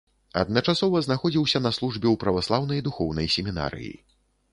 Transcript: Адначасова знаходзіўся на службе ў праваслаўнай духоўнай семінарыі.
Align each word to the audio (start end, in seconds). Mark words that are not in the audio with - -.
Адначасова 0.43 1.01
знаходзіўся 1.07 1.61
на 1.65 1.71
службе 1.77 2.03
ў 2.03 2.15
праваслаўнай 2.23 2.83
духоўнай 2.87 3.27
семінарыі. 3.35 3.93